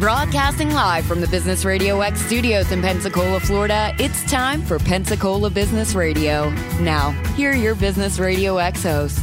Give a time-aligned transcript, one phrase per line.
[0.00, 5.50] Broadcasting live from the Business Radio X studios in Pensacola, Florida, it's time for Pensacola
[5.50, 6.48] Business Radio.
[6.80, 9.20] Now, here are your Business Radio X hosts.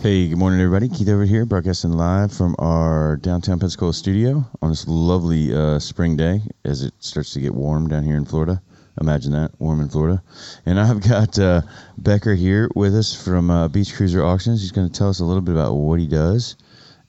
[0.00, 0.88] Hey, good morning, everybody.
[0.88, 6.16] Keith over here, broadcasting live from our downtown Pensacola studio on this lovely uh, spring
[6.16, 8.60] day as it starts to get warm down here in Florida.
[9.00, 10.20] Imagine that, warm in Florida.
[10.64, 11.60] And I've got uh,
[11.98, 14.60] Becker here with us from uh, Beach Cruiser Auctions.
[14.60, 16.56] He's going to tell us a little bit about what he does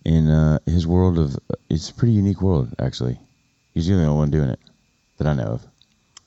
[0.07, 1.37] in uh, his world of.
[1.69, 3.19] It's a pretty unique world, actually.
[3.73, 4.59] He's the only one doing it
[5.17, 5.67] that I know of.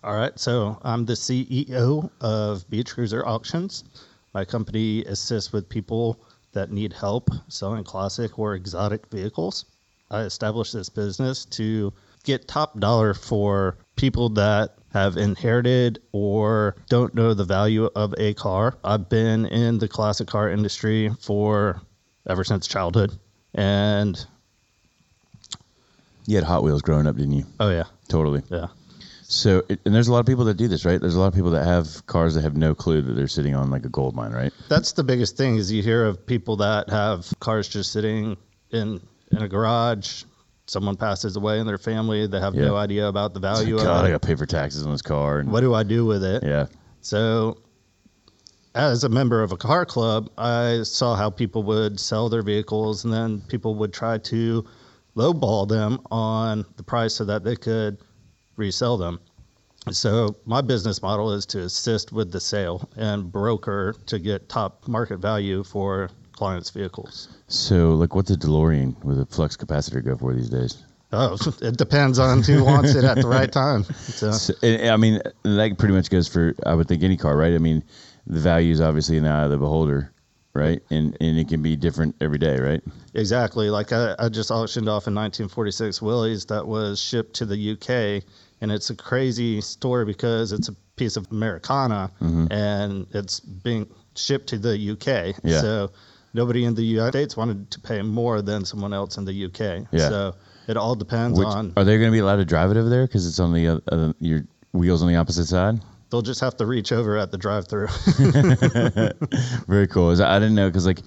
[0.04, 3.84] All right, so I'm the CEO of Beach Cruiser Auctions.
[4.34, 6.20] My company assists with people
[6.52, 9.64] that need help selling classic or exotic vehicles.
[10.10, 11.92] I established this business to
[12.24, 18.34] get top dollar for people that have inherited or don't know the value of a
[18.34, 18.76] car.
[18.84, 21.80] I've been in the classic car industry for
[22.28, 23.18] ever since childhood.
[23.54, 24.24] And
[26.26, 27.44] You had Hot Wheels growing up, didn't you?
[27.58, 28.42] oh yeah, Totally.
[28.50, 28.68] yeah.
[29.22, 31.00] So, it- and there's a lot of people that do this, right?
[31.00, 33.54] There's a lot of people that have cars that have no clue that they're sitting
[33.54, 34.52] on like a gold mine, right?
[34.68, 38.36] That's the biggest thing is you hear of people that have cars just sitting
[38.70, 39.00] in
[39.32, 40.24] in a garage.
[40.66, 42.26] Someone passes away in their family.
[42.28, 44.10] They have no idea about the It's value God, of I it.
[44.12, 45.38] got to pay for taxes on this car.
[45.40, 46.44] And, What do I do with it?
[46.44, 46.66] Yeah.
[47.00, 47.58] So,
[48.74, 53.04] as a member of a car club, I saw how people would sell their vehicles,
[53.04, 54.64] and then people would try to
[55.16, 57.98] lowball them on the price so that they could
[58.56, 59.20] resell them.
[59.90, 64.86] So, my business model is to assist with the sale and broker to get top
[64.86, 67.28] market value for clients' vehicles.
[67.48, 70.84] So, like, what's a DeLorean with a flux capacitor go for these days?
[71.12, 73.84] Oh, it depends on who wants it at the right time.
[73.94, 77.54] So, So, I mean, that pretty much goes for, I would think, any car, right?
[77.54, 77.82] I mean,
[78.30, 80.12] the value is obviously in the eye of the beholder,
[80.54, 80.82] right?
[80.90, 82.82] And and it can be different every day, right?
[83.14, 83.70] Exactly.
[83.70, 88.24] Like I, I just auctioned off a 1946 Willys that was shipped to the UK,
[88.60, 92.10] and it's a crazy story because it's a piece of Americana
[92.50, 95.34] and it's being shipped to the UK.
[95.42, 95.60] Yeah.
[95.60, 95.90] So
[96.34, 99.86] nobody in the United States wanted to pay more than someone else in the UK.
[99.90, 100.08] Yeah.
[100.08, 100.34] So
[100.68, 101.72] it all depends Which, on.
[101.76, 103.82] are they going to be allowed to drive it over there because it's on the
[103.90, 105.80] uh, your wheels on the opposite side?
[106.10, 107.86] They'll just have to reach over at the drive-through.
[109.68, 110.10] Very cool.
[110.22, 111.00] I didn't know because like.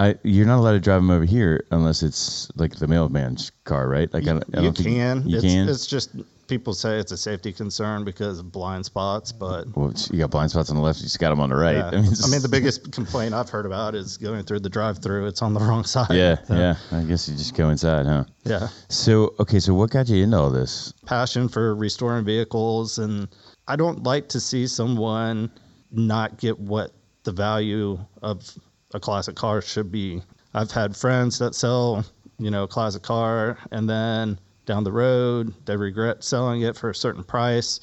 [0.00, 3.88] I, you're not allowed to drive them over here unless it's like the mailman's car,
[3.88, 4.08] right?
[4.14, 5.28] Like I, don't- I you don't think can.
[5.28, 5.68] You it's, can.
[5.68, 6.10] It's just
[6.46, 10.52] people say it's a safety concern because of blind spots, but well, you got blind
[10.52, 11.00] spots on the left.
[11.00, 11.74] You just got them on the right.
[11.78, 11.88] Yeah.
[11.88, 15.26] I mean, the biggest complaint I've heard about is going through the drive-through.
[15.26, 16.12] It's on the wrong side.
[16.12, 16.76] Yeah, So, yeah.
[16.92, 18.22] I guess you just go inside, huh?
[18.44, 18.68] yeah.
[18.88, 20.92] So, okay, so what got you into all this?
[21.06, 23.26] Passion for restoring vehicles, and
[23.68, 25.50] I don't like to see someone
[25.92, 26.92] not get what
[27.24, 28.50] the value of
[28.94, 30.22] a classic car should be.
[30.54, 32.02] I've had friends that sell,
[32.38, 36.88] you know, a classic car, and then down the road they regret selling it for
[36.88, 37.78] a certain price.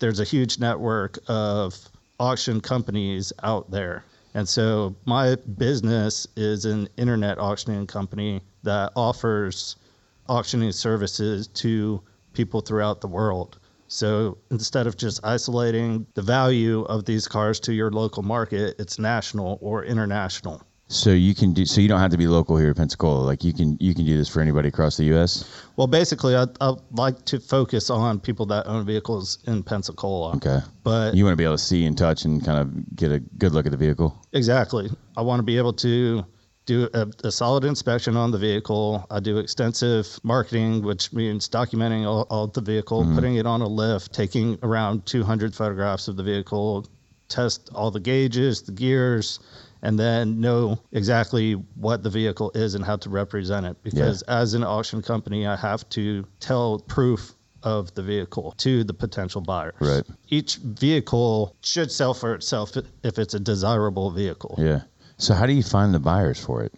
[0.00, 1.78] There's a huge network of
[2.20, 4.04] auction companies out there.
[4.34, 9.76] And so my business is an internet auctioning company that offers
[10.28, 12.02] auctioning services to
[12.34, 13.58] people throughout the world.
[13.92, 18.98] So instead of just isolating the value of these cars to your local market, it's
[18.98, 20.62] national or international.
[20.88, 21.66] So you can do.
[21.66, 23.20] So you don't have to be local here in Pensacola.
[23.20, 25.44] Like you can, you can do this for anybody across the U.S.
[25.76, 30.36] Well, basically, I'd, I'd like to focus on people that own vehicles in Pensacola.
[30.36, 30.60] Okay.
[30.84, 33.20] But You want to be able to see and touch and kind of get a
[33.20, 34.18] good look at the vehicle.
[34.32, 34.90] Exactly.
[35.18, 36.24] I want to be able to
[36.64, 39.06] do a, a solid inspection on the vehicle.
[39.10, 43.14] I do extensive marketing, which means documenting all, all the vehicle, mm-hmm.
[43.14, 46.86] putting it on a lift, taking around 200 photographs of the vehicle,
[47.28, 49.40] test all the gauges, the gears,
[49.82, 53.76] and then know exactly what the vehicle is and how to represent it.
[53.82, 57.34] Because as an auction company, I have to tell proof
[57.64, 59.74] of the vehicle to the potential buyers.
[59.80, 60.02] Right.
[60.28, 64.56] Each vehicle should sell for itself if it's a desirable vehicle.
[64.58, 64.82] Yeah.
[65.18, 66.72] So how do you find the buyers for it?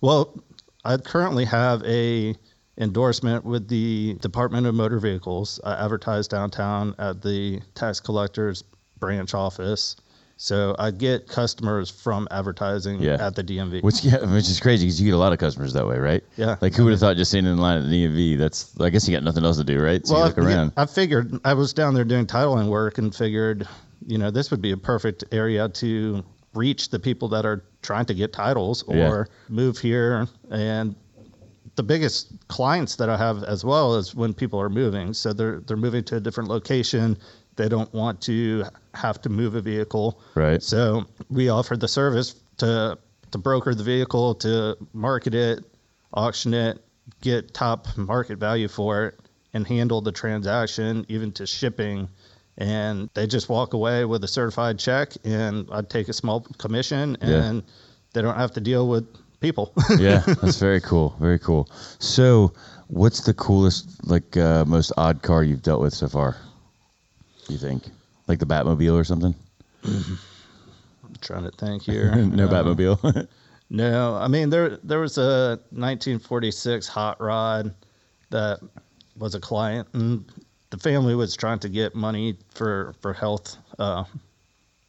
[0.00, 0.42] Well,
[0.84, 2.34] I currently have a
[2.78, 5.60] endorsement with the Department of Motor Vehicles.
[5.62, 8.64] I advertise downtown at the tax collector's
[8.98, 9.96] branch office.
[10.38, 13.24] So I get customers from advertising Yeah.
[13.24, 13.82] at the DMV.
[13.84, 16.24] Which yeah, which is crazy because you get a lot of customers that way, right?
[16.36, 16.56] Yeah.
[16.60, 18.38] Like who would have thought just sitting in line at the DMV?
[18.38, 20.04] That's I guess you got nothing else to do, right?
[20.04, 20.72] So you look I, around.
[20.76, 23.68] I figured I was down there doing titling work and figured,
[24.04, 28.04] you know, this would be a perfect area to reach the people that are trying
[28.06, 29.24] to get titles or Yeah.
[29.48, 30.26] move here.
[30.50, 30.94] And
[31.76, 35.14] the biggest clients that I have as well is when people are moving.
[35.14, 37.16] So they're they're moving to a different location.
[37.56, 38.64] They don't want to
[38.94, 40.20] have to move a vehicle.
[40.34, 40.62] Right.
[40.62, 42.98] So we offer the service to
[43.30, 45.64] to broker the vehicle, to market it,
[46.12, 46.84] auction it,
[47.22, 49.20] get top market value for it,
[49.54, 52.08] and handle the transaction, even to shipping.
[52.58, 57.16] And they just walk away with a certified check, and I'd take a small commission,
[57.22, 57.42] Yeah.
[57.44, 57.62] and
[58.12, 59.06] they don't have to deal with
[59.40, 59.72] people.
[59.98, 61.16] yeah, that's very cool.
[61.18, 61.68] Very cool.
[61.98, 62.52] So,
[62.88, 66.36] what's the coolest, like, uh, most odd car you've dealt with so far?
[67.48, 67.84] You think,
[68.28, 69.34] like the Batmobile or something?
[69.84, 70.18] I'm
[71.20, 72.14] trying to think here.
[72.16, 73.26] no Uh, Batmobile.
[73.70, 77.74] No, I mean there there was a 1946 hot rod
[78.28, 78.60] that
[79.16, 80.24] was a client, and
[80.72, 84.04] the family was trying to get money for for health uh,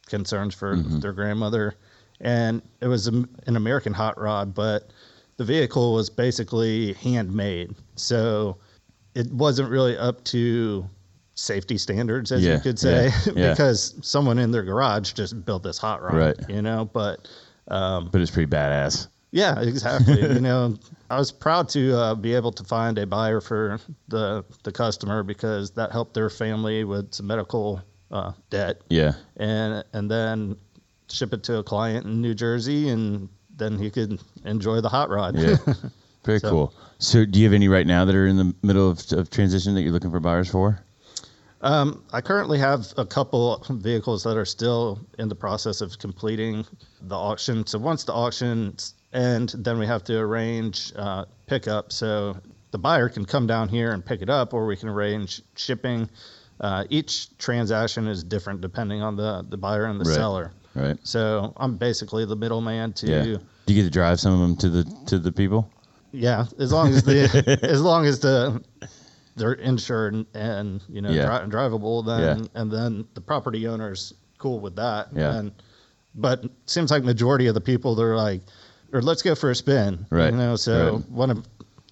[0.06, 1.74] concerns for their grandmother,
[2.20, 3.12] and it was a,
[3.46, 4.90] an American hot rod, but
[5.36, 8.56] the vehicle was basically handmade, so
[9.14, 10.88] it wasn't really up to
[11.34, 13.50] safety standards, as Yeah, you could say, yeah, yeah.
[13.50, 16.36] because someone in their garage just built this hot rod, Right.
[16.48, 17.28] you know, but.
[17.68, 19.08] Um, but it's pretty badass.
[19.34, 20.20] Yeah, exactly.
[20.22, 20.76] you know,
[21.10, 23.78] I was proud to uh, be able to find a buyer for
[24.08, 29.12] the the customer because that helped their family with some medical uh, debt, Yeah.
[29.36, 30.56] and and then
[31.10, 35.10] ship it to a client in New Jersey, and then he could enjoy the hot
[35.10, 35.36] rod.
[35.36, 35.56] Yeah.
[36.24, 36.74] Very So- cool.
[36.98, 39.74] So, do you have any right now that are in the middle of, of transition
[39.74, 40.78] that you're looking for buyers for?
[41.60, 46.64] Um, I currently have a couple vehicles that are still in the process of completing
[47.02, 47.66] the auction.
[47.66, 51.92] So once the auctions end, then we have to arrange uh, pickup.
[51.92, 52.36] So
[52.72, 56.08] the buyer can come down here and pick it up, or we can arrange shipping.
[56.60, 60.14] Uh, each transaction is different depending on the, the buyer and the Right.
[60.14, 60.52] seller.
[60.74, 60.98] Right.
[61.04, 63.22] So I'm basically the middleman to Yeah.
[63.22, 63.40] Do
[63.72, 65.70] you get to drive some of them to the to the people?
[66.12, 68.62] Yeah, as long as the as long as the
[69.36, 71.26] they're insured and, and you know Yeah.
[71.40, 72.60] dri- drivable, then Yeah.
[72.60, 75.08] and then the property owner's cool with that.
[75.14, 75.36] Yeah.
[75.36, 75.52] And
[76.16, 78.42] but seems like majority of the people they're like,
[78.94, 80.06] or let's go for a spin.
[80.08, 80.30] Right.
[80.32, 81.10] You know, so Right.
[81.10, 81.46] one of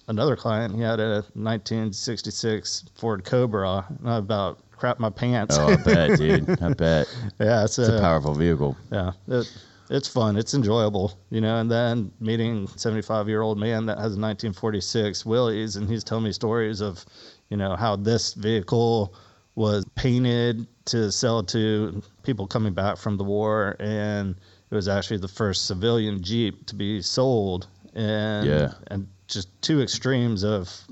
[0.07, 5.57] another client he had a 1966 Ford Cobra, and I about crap my pants.
[5.57, 6.61] Oh, I bet, dude.
[6.61, 7.07] I bet.
[7.39, 8.75] yeah, it's, It's a powerful vehicle.
[8.91, 9.51] yeah, it,
[9.89, 10.37] it's fun.
[10.37, 11.57] It's enjoyable, you know.
[11.59, 16.23] And then meeting 75 year old man that has a 1946 Willys, and he's telling
[16.23, 17.05] me stories of,
[17.49, 19.13] you know, how this vehicle
[19.55, 24.35] was painted to sell to people coming back from the war, and
[24.73, 28.73] it was actually the first civilian Jeep to be sold, and Yeah.
[28.87, 30.87] and just two extremes of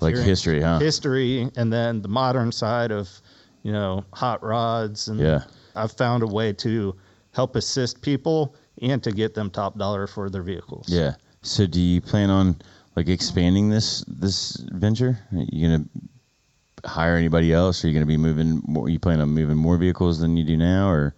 [0.00, 0.80] Like history, huh?
[0.80, 3.08] history, and then the modern side of,
[3.62, 5.44] you know, hot rods, and Yeah.
[5.76, 6.96] I've found a way to
[7.30, 10.88] help assist people and to get them top dollar for their vehicles.
[10.88, 11.14] Yeah.
[11.42, 12.56] So, do you plan on
[12.96, 15.16] like expanding this this venture?
[15.32, 15.84] Are you gonna
[16.84, 17.84] hire anybody else?
[17.84, 18.88] Are you gonna be moving more?
[18.88, 21.14] You plan on moving more vehicles than you do now, or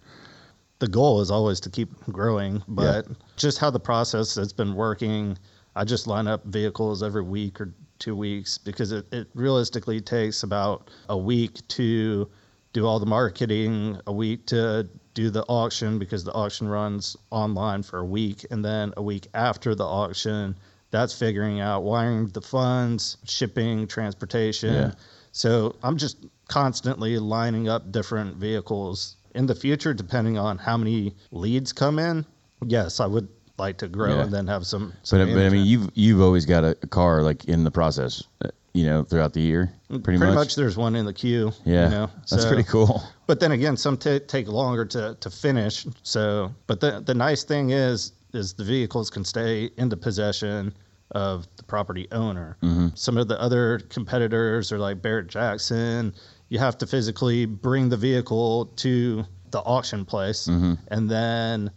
[0.83, 3.07] The goal is always to keep growing, but
[3.37, 5.37] just how the process has been working,
[5.77, 10.43] I just line up vehicles every week or two weeks because it, it realistically takes
[10.43, 12.29] about a week to
[12.73, 17.81] do all the marketing, a week to do the auction because the auction runs online
[17.81, 20.53] for a week, and then a week after the auction,
[20.91, 24.73] that's figuring out wiring the funds, shipping, transportation.
[24.73, 24.91] Yeah.
[25.31, 29.15] So I'm just constantly lining up different vehicles.
[29.35, 32.25] In the future, depending on how many leads come in,
[32.67, 33.27] yes, I would
[33.57, 34.23] like to grow Yeah.
[34.23, 34.93] and then have some.
[35.03, 38.23] some but, but I mean, you've you've always got a, car like in the process,
[38.43, 39.71] uh, you know, throughout the year,
[40.03, 40.55] pretty, much.
[40.55, 41.51] there's one in the queue.
[41.65, 43.03] Yeah, you know, that's so- pretty cool.
[43.25, 45.87] But then again, some ta take longer to, to finish.
[46.03, 50.73] So, but the the nice thing is is the vehicles can stay in the possession
[51.11, 52.57] of the property owner.
[52.61, 52.87] Mm-hmm.
[52.95, 56.13] Some of the other competitors are like Barrett Jackson.
[56.53, 60.73] You have to physically bring the vehicle to the auction place, Mm-hmm.
[60.89, 61.71] and then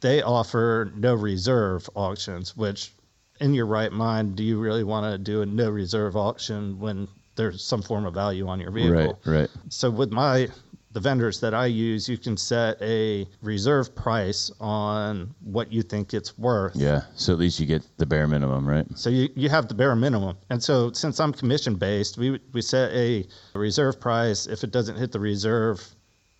[0.00, 2.56] they offer no reserve auctions.
[2.56, 2.92] Which,
[3.38, 7.06] in your right mind, do you really want to do a no reserve auction when
[7.36, 9.20] there's some form of value on your vehicle?
[9.24, 9.50] Right, right.
[9.68, 10.48] So with my
[10.92, 16.14] the vendors that I use, you can set a reserve price on what you think
[16.14, 16.74] it's worth.
[16.74, 17.02] Yeah.
[17.14, 18.86] So at least you get the bare minimum, right?
[18.96, 20.36] So you, you have the bare minimum.
[20.50, 24.46] And so since I'm commission based, we we set a reserve price.
[24.46, 25.86] If it doesn't hit the reserve,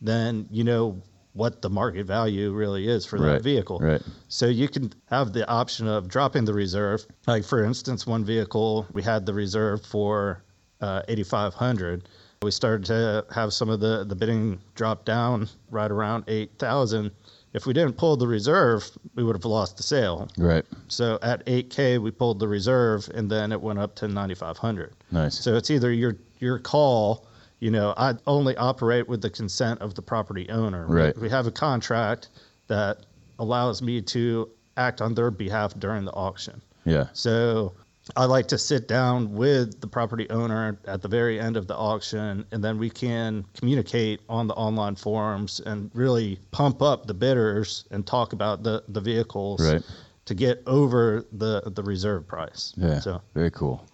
[0.00, 1.00] then you know
[1.32, 3.78] what the market value really is for Right, that vehicle.
[3.78, 4.02] right.
[4.26, 7.06] So you can have the option of dropping the reserve.
[7.28, 10.42] Like for instance, one vehicle we had the reserve for
[10.80, 12.08] uh, 8,500.
[12.42, 17.10] We started to have some of the the bidding drop down right around 8,000.
[17.52, 20.26] If we didn't pull the reserve, we would have lost the sale.
[20.38, 20.64] Right.
[20.88, 24.94] So at 8K, we pulled the reserve, and then it went up to 9,500.
[25.10, 25.38] Nice.
[25.38, 27.26] So it's either your your call.
[27.58, 30.86] You know, I only operate with the consent of the property owner.
[30.88, 31.18] We- Right.
[31.18, 32.30] We, have a contract
[32.68, 33.04] that
[33.38, 36.62] allows me to act on their behalf during the auction.
[36.86, 37.08] Yeah.
[37.12, 37.74] So
[38.16, 41.76] I like to sit down with the property owner at the very end of the
[41.76, 47.14] auction, and then we can communicate on the online forums and really pump up the
[47.14, 49.82] bidders and talk about the, the vehicles Right.
[50.26, 52.72] to get over the, the reserve price.
[52.76, 53.00] Yeah.
[53.00, 53.86] So Very cool.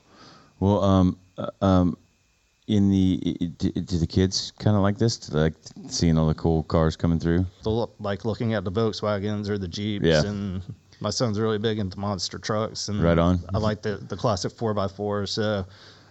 [0.61, 1.96] Well, um, uh, um,
[2.66, 3.18] in the
[3.58, 5.16] do, do the kids kind of like this?
[5.18, 5.54] Do they like
[5.88, 7.46] seeing all the cool cars coming through?
[7.62, 10.23] the, lo- like looking at the Volkswagens or the Jeeps, Yeah.
[10.25, 10.62] and
[11.00, 13.40] my son's really big into monster trucks, and Right on.
[13.54, 15.26] I like the the classic four x four.
[15.26, 15.64] So,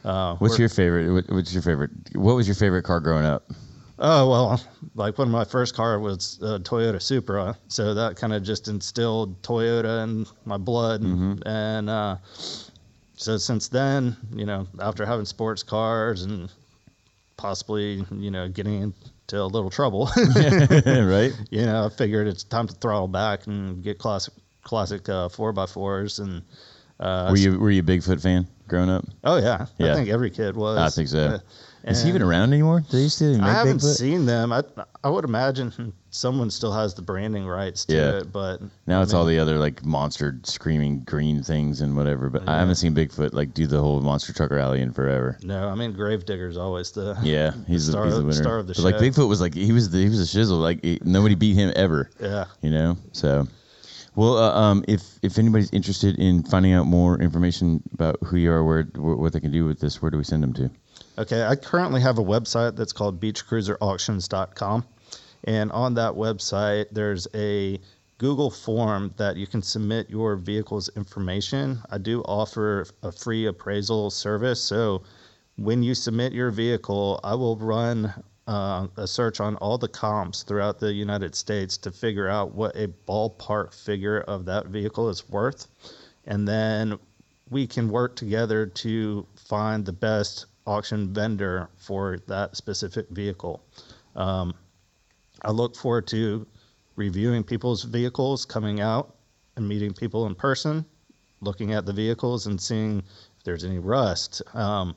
[0.04, 1.12] uh, What's your favorite?
[1.12, 1.92] what- What's your favorite?
[2.16, 3.50] What was your favorite car growing up?
[3.98, 4.62] Oh well,
[4.96, 9.42] like when my first car was a Toyota Supra, so that kind of just instilled
[9.42, 11.48] Toyota in my blood, Mm-hmm.
[11.48, 12.18] and uh,
[13.16, 16.52] so since then, you know, after having sports cars and
[17.38, 20.10] possibly, you know, getting into a little trouble,
[20.86, 21.32] right?
[21.50, 24.34] you know, I figured it's time to throttle back and get classic
[24.66, 26.42] classic uh, four by fours and.
[26.98, 29.04] Uh, Were you were you a Bigfoot fan growing up?
[29.26, 29.92] Oh yeah, Yeah.
[29.92, 30.78] I think every kid was.
[30.78, 31.20] I think so.
[31.26, 31.40] Uh,
[31.92, 32.86] Is he even around anymore?
[32.90, 33.98] Do they to make I haven't Bigfoot?
[33.98, 34.54] seen them.
[34.54, 34.64] I
[35.04, 38.18] I would imagine someone still has the branding rights to Yeah.
[38.20, 42.30] it, but now I it's all the other like monster screaming green things and whatever.
[42.30, 45.38] But I haven't seen Bigfoot like do the whole monster truck rally in forever.
[45.44, 45.68] no.
[45.68, 48.42] I mean, Gravedigger's always the Yeah, he's the, star he's the of- winner.
[48.42, 49.02] star of the but like show.
[49.02, 50.62] Bigfoot was like he was the, he was a shizzle.
[50.62, 52.10] Like he- nobody beat him ever.
[52.22, 52.46] yeah.
[52.62, 53.46] you know so
[54.16, 58.52] well uh, um, if if anybody's interested in finding out more information about who you
[58.52, 60.70] are where, wh- what they can do with this where do we send them to
[61.18, 64.86] Okay, I currently have a website that's called beachcruiserauctions.com.
[65.46, 67.80] And on that website, there's a
[68.18, 71.82] Google form that you can submit your vehicle's information.
[71.90, 74.62] I do offer a free appraisal service.
[74.62, 75.04] So
[75.58, 78.14] when you submit your vehicle, I will run
[78.48, 82.76] uh, a search on all the comps throughout the United States to figure out what
[82.76, 85.68] a ballpark figure of that vehicle is worth.
[86.26, 87.00] And then
[87.50, 93.64] we can work together to find the best auction vendor for that specific vehicle.
[94.16, 94.54] Um,
[95.44, 96.46] I look forward to
[96.96, 99.16] reviewing people's vehicles, coming out
[99.56, 100.86] and meeting people in person,
[101.42, 104.42] looking at the vehicles and seeing if there's any rust.
[104.54, 104.96] Um,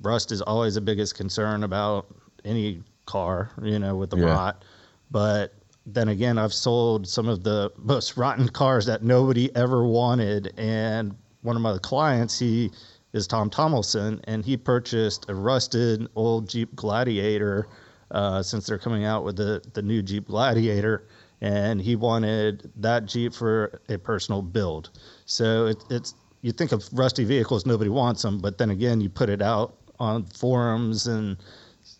[0.00, 2.06] rust is always the biggest concern about
[2.44, 4.32] any car, you know, with the Yeah.
[4.32, 4.64] rot.
[5.10, 5.54] But
[5.86, 10.52] then again, I've sold some of the most rotten cars that nobody ever wanted.
[10.58, 12.70] And one of my clients, he
[13.14, 17.66] is Tom Tomlinson, and he purchased a rusted old Jeep Gladiator
[18.10, 21.04] uh, since they're coming out with the, the new Jeep Gladiator.
[21.40, 24.90] And he wanted that Jeep for a personal build.
[25.24, 29.08] So it, it's you think of rusty vehicles, nobody wants them, but then again, you
[29.08, 31.36] put it out on forums and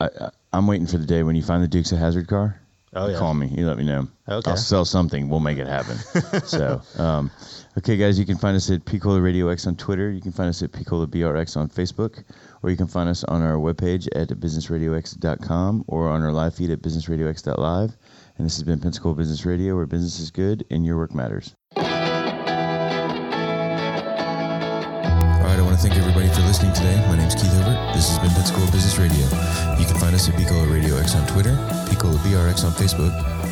[0.00, 0.08] I,
[0.52, 2.61] I'm waiting for the day when you find the Dukes of Hazzard car.
[2.94, 3.18] Oh, yeah.
[3.18, 3.46] Call me.
[3.48, 4.06] You let me know.
[4.28, 4.50] Okay.
[4.50, 5.28] I'll sell something.
[5.28, 5.96] We'll make it happen.
[6.44, 7.30] so, um,
[7.78, 10.10] okay, guys, you can find us at Picola Radio X on Twitter.
[10.10, 12.22] You can find us at Picola BRX on Facebook,
[12.62, 16.70] or you can find us on our webpage at businessradiox.com or on our live feed
[16.70, 17.96] at businessradiox.live.
[18.36, 21.54] And this has been Pensacola Business Radio, where business is good and your work matters.
[25.82, 26.94] Thank everybody for listening today.
[27.08, 27.92] My name's Keith Hilbert.
[27.92, 29.24] This has been Pensacola Business Radio.
[29.74, 31.58] You can find us at Picola Radio X on Twitter,
[31.90, 33.10] Picola BRX on Facebook.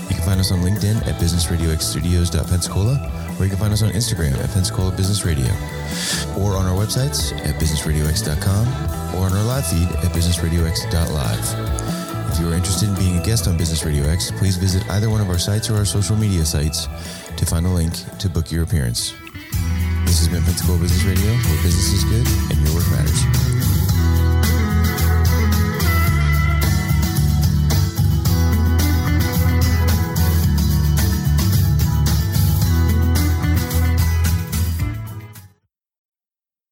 [0.08, 4.38] You can find us on LinkedIn at businessradioxstudios.pensacola, or you can find us on Instagram
[4.38, 5.50] at Pensacola Business Radio,
[6.38, 8.64] or on our websites at businessradiox.com,
[9.18, 11.46] or on our live feed at businessradiox.live.
[12.30, 15.10] If you are interested in being a guest on Business Radio X, please visit either
[15.10, 16.86] one of our sites or our social media sites
[17.36, 19.16] to find a link to book your appearance.
[20.10, 23.49] This has been Pensacola Business Radio, where business is good and your work matters.